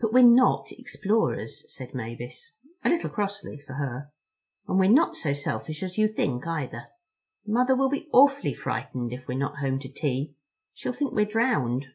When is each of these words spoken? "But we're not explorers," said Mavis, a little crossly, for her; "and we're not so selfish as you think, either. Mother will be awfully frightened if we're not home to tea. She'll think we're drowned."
"But 0.00 0.14
we're 0.14 0.22
not 0.22 0.72
explorers," 0.72 1.70
said 1.70 1.92
Mavis, 1.94 2.54
a 2.82 2.88
little 2.88 3.10
crossly, 3.10 3.58
for 3.58 3.74
her; 3.74 4.10
"and 4.66 4.78
we're 4.78 4.88
not 4.88 5.14
so 5.14 5.34
selfish 5.34 5.82
as 5.82 5.98
you 5.98 6.08
think, 6.08 6.46
either. 6.46 6.86
Mother 7.46 7.76
will 7.76 7.90
be 7.90 8.08
awfully 8.14 8.54
frightened 8.54 9.12
if 9.12 9.28
we're 9.28 9.36
not 9.36 9.58
home 9.58 9.78
to 9.80 9.90
tea. 9.92 10.36
She'll 10.72 10.94
think 10.94 11.12
we're 11.12 11.26
drowned." 11.26 11.88